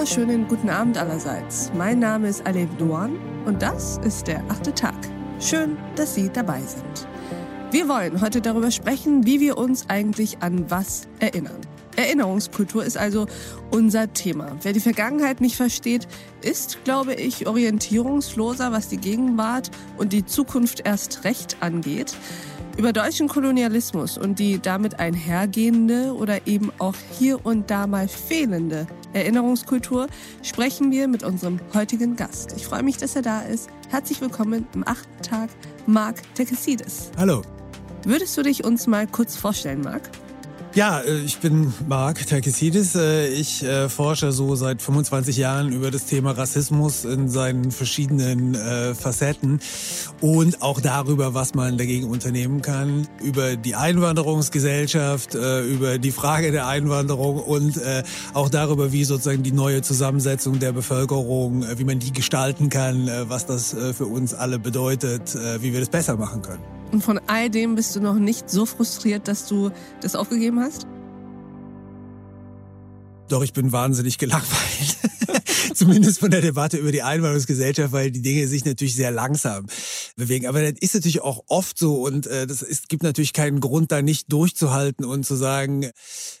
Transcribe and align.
wunderschönen 0.00 0.48
guten 0.48 0.70
Abend 0.70 0.96
allerseits. 0.96 1.70
Mein 1.76 1.98
Name 1.98 2.28
ist 2.28 2.46
Alev 2.46 2.70
Duan 2.78 3.18
und 3.44 3.60
das 3.60 3.98
ist 3.98 4.28
der 4.28 4.42
achte 4.48 4.72
Tag. 4.72 4.96
Schön, 5.40 5.76
dass 5.94 6.14
Sie 6.14 6.30
dabei 6.30 6.62
sind. 6.62 7.06
Wir 7.70 7.86
wollen 7.86 8.22
heute 8.22 8.40
darüber 8.40 8.70
sprechen, 8.70 9.26
wie 9.26 9.40
wir 9.40 9.58
uns 9.58 9.90
eigentlich 9.90 10.38
an 10.40 10.70
was 10.70 11.06
erinnern. 11.18 11.60
Erinnerungskultur 11.96 12.82
ist 12.82 12.96
also 12.96 13.26
unser 13.70 14.10
Thema. 14.14 14.56
Wer 14.62 14.72
die 14.72 14.80
Vergangenheit 14.80 15.42
nicht 15.42 15.56
versteht, 15.56 16.08
ist, 16.40 16.82
glaube 16.84 17.12
ich, 17.12 17.46
orientierungsloser, 17.46 18.72
was 18.72 18.88
die 18.88 18.96
Gegenwart 18.96 19.70
und 19.98 20.14
die 20.14 20.24
Zukunft 20.24 20.80
erst 20.86 21.24
recht 21.24 21.58
angeht. 21.60 22.16
Über 22.78 22.94
deutschen 22.94 23.28
Kolonialismus 23.28 24.16
und 24.16 24.38
die 24.38 24.60
damit 24.60 24.98
einhergehende 24.98 26.14
oder 26.14 26.46
eben 26.46 26.72
auch 26.78 26.94
hier 27.18 27.44
und 27.44 27.70
da 27.70 27.86
mal 27.86 28.08
fehlende 28.08 28.86
Erinnerungskultur 29.12 30.06
sprechen 30.42 30.90
wir 30.92 31.08
mit 31.08 31.22
unserem 31.22 31.58
heutigen 31.74 32.16
Gast. 32.16 32.54
Ich 32.56 32.66
freue 32.66 32.82
mich, 32.82 32.96
dass 32.96 33.16
er 33.16 33.22
da 33.22 33.42
ist. 33.42 33.68
Herzlich 33.88 34.20
willkommen 34.20 34.66
im 34.74 34.86
achten 34.86 35.22
Tag, 35.22 35.50
Marc 35.86 36.22
Tekesides. 36.34 37.10
Hallo. 37.16 37.42
Würdest 38.04 38.36
du 38.38 38.42
dich 38.42 38.64
uns 38.64 38.86
mal 38.86 39.06
kurz 39.06 39.36
vorstellen, 39.36 39.82
Marc? 39.82 40.10
Ja, 40.72 41.00
äh, 41.00 41.18
ich 41.18 41.38
bin 41.38 41.72
Marc 41.88 42.24
Terkesidis. 42.24 42.94
Äh, 42.94 43.26
ich 43.26 43.64
äh, 43.64 43.88
forsche 43.88 44.30
so 44.30 44.54
seit 44.54 44.80
25 44.80 45.36
Jahren 45.36 45.72
über 45.72 45.90
das 45.90 46.04
Thema 46.04 46.30
Rassismus 46.30 47.04
in 47.04 47.28
seinen 47.28 47.72
verschiedenen 47.72 48.56
Facetten 48.94 49.60
und 50.20 50.62
auch 50.62 50.80
darüber, 50.80 51.34
was 51.34 51.54
man 51.54 51.76
dagegen 51.76 52.08
unternehmen 52.08 52.62
kann, 52.62 53.06
über 53.22 53.56
die 53.56 53.74
Einwanderungsgesellschaft, 53.74 55.34
über 55.34 55.98
die 55.98 56.10
Frage 56.10 56.52
der 56.52 56.66
Einwanderung 56.66 57.38
und 57.38 57.80
auch 58.34 58.48
darüber, 58.48 58.92
wie 58.92 59.04
sozusagen 59.04 59.42
die 59.42 59.52
neue 59.52 59.82
Zusammensetzung 59.82 60.58
der 60.58 60.72
Bevölkerung, 60.72 61.64
wie 61.76 61.84
man 61.84 61.98
die 61.98 62.12
gestalten 62.12 62.68
kann, 62.68 63.10
was 63.28 63.46
das 63.46 63.74
für 63.96 64.06
uns 64.06 64.34
alle 64.34 64.58
bedeutet, 64.58 65.36
wie 65.60 65.72
wir 65.72 65.80
das 65.80 65.90
besser 65.90 66.16
machen 66.16 66.42
können. 66.42 66.79
Und 66.92 67.02
von 67.02 67.20
all 67.26 67.50
dem 67.50 67.74
bist 67.74 67.94
du 67.94 68.00
noch 68.00 68.14
nicht 68.14 68.50
so 68.50 68.66
frustriert, 68.66 69.28
dass 69.28 69.46
du 69.46 69.70
das 70.00 70.16
aufgegeben 70.16 70.60
hast? 70.60 70.86
Doch, 73.28 73.42
ich 73.42 73.52
bin 73.52 73.70
wahnsinnig 73.70 74.18
gelangweilt. 74.18 74.98
Zumindest 75.74 76.20
von 76.20 76.30
der 76.30 76.40
Debatte 76.40 76.76
über 76.76 76.92
die 76.92 77.02
Einwanderungsgesellschaft, 77.02 77.92
weil 77.92 78.10
die 78.10 78.22
Dinge 78.22 78.46
sich 78.48 78.64
natürlich 78.64 78.94
sehr 78.94 79.10
langsam 79.10 79.66
bewegen. 80.16 80.46
Aber 80.46 80.60
das 80.60 80.80
ist 80.80 80.94
natürlich 80.94 81.22
auch 81.22 81.44
oft 81.46 81.78
so 81.78 82.02
und 82.06 82.26
äh, 82.26 82.46
das 82.46 82.62
ist, 82.62 82.88
gibt 82.88 83.02
natürlich 83.02 83.32
keinen 83.32 83.60
Grund, 83.60 83.92
da 83.92 84.02
nicht 84.02 84.32
durchzuhalten 84.32 85.04
und 85.04 85.24
zu 85.24 85.36
sagen, 85.36 85.90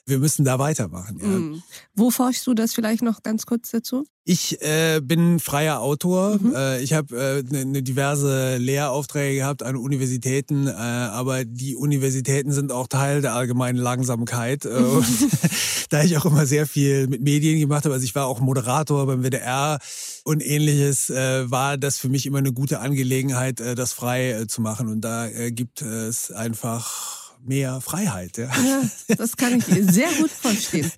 wir 0.06 0.18
müssen 0.18 0.44
da 0.44 0.58
weitermachen. 0.58 1.18
Ja. 1.20 1.26
Mhm. 1.26 1.62
Wo 1.94 2.10
forschst 2.10 2.46
du 2.46 2.54
das 2.54 2.74
vielleicht 2.74 3.02
noch 3.02 3.22
ganz 3.22 3.46
kurz 3.46 3.70
dazu? 3.70 4.04
Ich 4.24 4.60
äh, 4.62 5.00
bin 5.02 5.40
freier 5.40 5.80
Autor. 5.80 6.38
Mhm. 6.40 6.54
Äh, 6.54 6.82
ich 6.82 6.92
habe 6.92 7.16
äh, 7.16 7.42
ne, 7.52 7.64
ne 7.64 7.82
diverse 7.82 8.58
Lehraufträge 8.58 9.36
gehabt 9.36 9.62
an 9.62 9.76
Universitäten, 9.76 10.66
äh, 10.66 10.70
aber 10.70 11.44
die 11.44 11.74
Universitäten 11.74 12.52
sind 12.52 12.70
auch 12.70 12.86
Teil 12.86 13.22
der 13.22 13.34
allgemeinen 13.34 13.78
Langsamkeit. 13.78 14.66
Äh, 14.66 14.68
und 14.68 15.06
da 15.88 16.02
ich 16.02 16.16
auch 16.18 16.26
immer 16.26 16.46
sehr 16.46 16.66
viel 16.66 17.08
mit 17.08 17.22
Medien 17.22 17.58
gemacht 17.58 17.84
habe, 17.84 17.94
also 17.94 18.04
ich 18.04 18.14
war 18.14 18.26
auch 18.26 18.40
Moderator 18.40 18.79
beim 18.84 19.22
WDR 19.22 19.78
und 20.24 20.44
ähnliches, 20.44 21.10
äh, 21.10 21.50
war 21.50 21.78
das 21.78 21.98
für 21.98 22.08
mich 22.08 22.26
immer 22.26 22.38
eine 22.38 22.52
gute 22.52 22.80
Angelegenheit, 22.80 23.60
äh, 23.60 23.74
das 23.74 23.92
frei 23.92 24.30
äh, 24.30 24.46
zu 24.46 24.60
machen. 24.60 24.88
Und 24.88 25.02
da 25.02 25.26
äh, 25.28 25.52
gibt 25.52 25.82
es 25.82 26.30
einfach 26.30 27.32
mehr 27.42 27.80
Freiheit. 27.80 28.38
Ja. 28.38 28.46
ja, 28.46 28.82
das 29.16 29.36
kann 29.36 29.58
ich 29.58 29.64
sehr 29.64 30.08
gut 30.18 30.30
verstehen. 30.30 30.90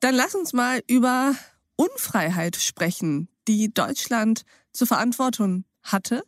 Dann 0.00 0.14
lass 0.14 0.34
uns 0.34 0.52
mal 0.52 0.82
über 0.86 1.34
Unfreiheit 1.76 2.56
sprechen, 2.56 3.28
die 3.48 3.72
Deutschland 3.72 4.42
zur 4.72 4.86
Verantwortung 4.86 5.64
hatte 5.82 6.22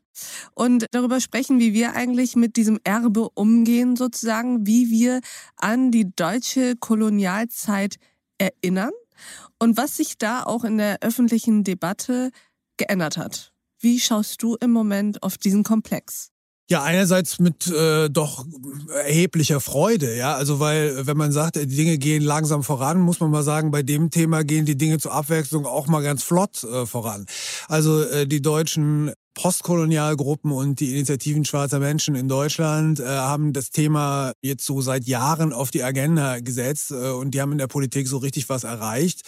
und 0.54 0.86
darüber 0.90 1.20
sprechen, 1.20 1.60
wie 1.60 1.72
wir 1.72 1.94
eigentlich 1.94 2.36
mit 2.36 2.56
diesem 2.56 2.80
Erbe 2.84 3.28
umgehen, 3.30 3.96
sozusagen, 3.96 4.66
wie 4.66 4.90
wir 4.90 5.20
an 5.56 5.90
die 5.90 6.14
deutsche 6.14 6.76
Kolonialzeit 6.76 7.96
erinnern 8.38 8.92
und 9.58 9.76
was 9.76 9.96
sich 9.96 10.18
da 10.18 10.42
auch 10.42 10.64
in 10.64 10.78
der 10.78 10.98
öffentlichen 11.02 11.64
Debatte 11.64 12.30
geändert 12.76 13.16
hat. 13.16 13.52
Wie 13.80 14.00
schaust 14.00 14.42
du 14.42 14.56
im 14.56 14.72
Moment 14.72 15.22
auf 15.22 15.38
diesen 15.38 15.62
Komplex? 15.62 16.30
Ja, 16.70 16.82
einerseits 16.82 17.38
mit 17.40 17.66
äh, 17.66 18.08
doch 18.08 18.46
erheblicher 19.04 19.60
Freude, 19.60 20.16
ja. 20.16 20.34
Also 20.34 20.60
weil, 20.60 21.06
wenn 21.06 21.16
man 21.18 21.30
sagt, 21.30 21.56
die 21.56 21.66
Dinge 21.66 21.98
gehen 21.98 22.22
langsam 22.22 22.62
voran, 22.62 23.00
muss 23.00 23.20
man 23.20 23.30
mal 23.30 23.42
sagen, 23.42 23.70
bei 23.70 23.82
dem 23.82 24.10
Thema 24.10 24.44
gehen 24.44 24.64
die 24.64 24.78
Dinge 24.78 24.98
zur 24.98 25.12
Abwechslung 25.12 25.66
auch 25.66 25.88
mal 25.88 26.02
ganz 26.02 26.22
flott 26.22 26.64
äh, 26.64 26.86
voran. 26.86 27.26
Also 27.68 28.02
äh, 28.04 28.26
die 28.26 28.40
Deutschen 28.40 29.12
Postkolonialgruppen 29.34 30.52
und 30.52 30.80
die 30.80 30.94
Initiativen 30.94 31.44
schwarzer 31.44 31.78
Menschen 31.78 32.14
in 32.14 32.28
Deutschland 32.28 33.00
äh, 33.00 33.04
haben 33.04 33.52
das 33.52 33.70
Thema 33.70 34.32
jetzt 34.42 34.64
so 34.64 34.80
seit 34.80 35.04
Jahren 35.04 35.52
auf 35.52 35.70
die 35.70 35.82
Agenda 35.82 36.40
gesetzt 36.40 36.90
äh, 36.90 37.10
und 37.10 37.32
die 37.32 37.40
haben 37.40 37.52
in 37.52 37.58
der 37.58 37.66
Politik 37.66 38.08
so 38.08 38.18
richtig 38.18 38.48
was 38.48 38.64
erreicht 38.64 39.22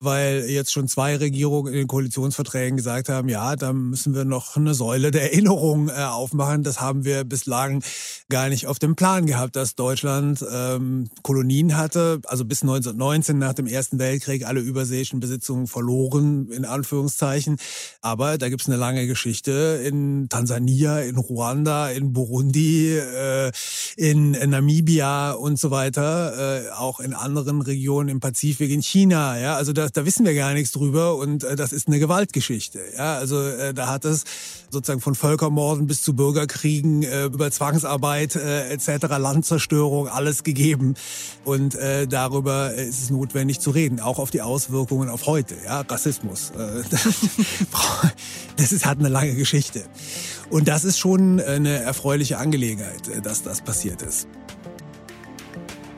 weil 0.00 0.44
jetzt 0.48 0.72
schon 0.72 0.86
zwei 0.86 1.16
Regierungen 1.16 1.72
in 1.72 1.80
den 1.80 1.88
Koalitionsverträgen 1.88 2.76
gesagt 2.76 3.08
haben, 3.08 3.28
ja, 3.28 3.56
da 3.56 3.72
müssen 3.72 4.14
wir 4.14 4.24
noch 4.24 4.56
eine 4.56 4.74
Säule 4.74 5.10
der 5.10 5.32
Erinnerung 5.32 5.88
äh, 5.88 5.92
aufmachen. 5.92 6.62
Das 6.62 6.80
haben 6.80 7.04
wir 7.04 7.24
bislang 7.24 7.82
gar 8.28 8.48
nicht 8.48 8.66
auf 8.66 8.78
dem 8.78 8.94
Plan 8.94 9.26
gehabt, 9.26 9.56
dass 9.56 9.74
Deutschland 9.74 10.44
ähm, 10.50 11.08
Kolonien 11.22 11.76
hatte, 11.76 12.20
also 12.26 12.44
bis 12.44 12.62
1919 12.62 13.38
nach 13.38 13.54
dem 13.54 13.66
Ersten 13.66 13.98
Weltkrieg 13.98 14.46
alle 14.46 14.60
überseeischen 14.60 15.18
Besitzungen 15.18 15.66
verloren, 15.66 16.48
in 16.52 16.64
Anführungszeichen. 16.64 17.56
Aber 18.00 18.38
da 18.38 18.48
gibt's 18.48 18.68
eine 18.68 18.76
lange 18.76 19.06
Geschichte 19.06 19.37
in 19.46 20.28
Tansania, 20.28 21.00
in 21.00 21.16
Ruanda, 21.16 21.90
in 21.90 22.12
Burundi, 22.12 22.96
äh, 22.96 23.52
in, 23.96 24.34
in 24.34 24.50
Namibia 24.50 25.32
und 25.32 25.58
so 25.58 25.70
weiter, 25.70 26.66
äh, 26.66 26.70
auch 26.70 27.00
in 27.00 27.14
anderen 27.14 27.62
Regionen 27.62 28.08
im 28.08 28.20
Pazifik, 28.20 28.70
in 28.70 28.82
China. 28.82 29.38
Ja, 29.38 29.56
also 29.56 29.72
da 29.72 29.88
da, 29.92 30.06
wissen 30.06 30.24
wir 30.24 30.34
gar 30.34 30.52
nichts 30.54 30.72
drüber 30.72 31.16
und 31.16 31.44
äh, 31.44 31.56
das 31.56 31.72
ist 31.72 31.88
eine 31.88 31.98
Gewaltgeschichte. 31.98 32.80
Ja, 32.96 33.16
also 33.16 33.40
äh, 33.40 33.74
da 33.74 33.88
hat 33.88 34.04
es 34.04 34.24
sozusagen 34.70 35.00
von 35.00 35.14
Völkermorden 35.14 35.86
bis 35.86 36.02
zu 36.02 36.14
Bürgerkriegen 36.14 37.02
äh, 37.02 37.24
über 37.24 37.50
Zwangsarbeit 37.50 38.36
äh, 38.36 38.68
etc. 38.70 39.06
Landzerstörung 39.18 40.08
alles 40.08 40.44
gegeben 40.44 40.94
und 41.44 41.78
darüber 42.10 42.74
ist 42.74 43.02
es 43.02 43.10
notwendig 43.10 43.60
zu 43.60 43.70
reden, 43.70 44.00
auch 44.00 44.18
auf 44.18 44.30
die 44.30 44.42
Auswirkungen 44.42 45.08
auf 45.08 45.26
heute. 45.26 45.54
Ja, 45.64 45.80
Rassismus. 45.80 46.52
Das 48.56 48.72
ist 48.72 48.86
hat 48.86 48.98
eine 48.98 49.08
lange 49.08 49.27
Geschichte 49.34 49.84
und 50.50 50.68
das 50.68 50.84
ist 50.84 50.98
schon 50.98 51.40
eine 51.40 51.78
erfreuliche 51.78 52.38
Angelegenheit, 52.38 53.08
äh, 53.08 53.20
dass 53.20 53.42
das 53.42 53.60
passiert 53.60 54.02
ist. 54.02 54.28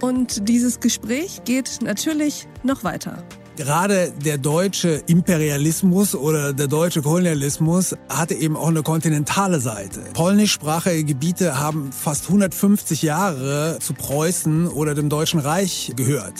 Und 0.01 0.49
dieses 0.49 0.81
Gespräch 0.81 1.43
geht 1.45 1.81
natürlich 1.83 2.49
noch 2.63 2.85
weiter 2.85 3.23
gerade 3.57 4.13
der 4.25 4.39
deutsche 4.39 5.03
Imperialismus 5.07 6.15
oder 6.15 6.53
der 6.53 6.67
deutsche 6.67 7.03
Kolonialismus 7.03 7.95
hatte 8.09 8.35
eben 8.35 8.57
auch 8.57 8.69
eine 8.69 8.83
kontinentale 8.83 9.61
Seite. 9.61 10.01
Polnischsprachige 10.15 11.05
Gebiete 11.05 11.59
haben 11.59 11.93
fast 11.93 12.27
150 12.27 13.03
Jahre 13.03 13.79
zu 13.81 13.95
Preußen 13.95 14.69
oder 14.69 14.95
dem 14.95 15.09
Deutschen 15.09 15.41
Reich 15.41 15.93
gehört. 15.97 16.35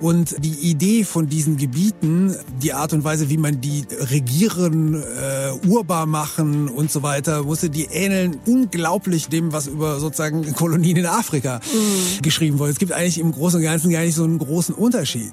Und 0.00 0.36
die 0.44 0.70
Idee 0.70 1.04
von 1.04 1.28
diesen 1.28 1.56
Gebieten, 1.56 2.34
die 2.60 2.72
Art 2.72 2.92
und 2.92 3.04
Weise, 3.04 3.30
wie 3.30 3.36
man 3.36 3.60
die 3.60 3.84
regieren, 3.90 4.94
äh, 4.94 5.66
urbar 5.68 6.06
machen 6.06 6.68
und 6.68 6.90
so 6.90 7.02
weiter, 7.02 7.44
musste 7.44 7.70
die 7.70 7.84
ähneln 7.84 8.38
unglaublich 8.46 9.28
dem, 9.28 9.52
was 9.52 9.66
über 9.66 10.00
sozusagen 10.00 10.54
Kolonien 10.54 10.96
in 10.96 11.06
Afrika 11.06 11.60
mhm. 11.72 12.22
geschrieben 12.22 12.58
wurde. 12.58 12.72
Es 12.72 12.78
gibt 12.78 12.92
eigentlich 12.92 13.18
im 13.18 13.32
Großen 13.32 13.58
und 13.58 13.64
Ganzen 13.64 13.90
gar 13.90 14.02
nicht 14.02 14.14
so 14.14 14.24
einen 14.24 14.38
großen 14.38 14.74
Unterschied. 14.74 15.32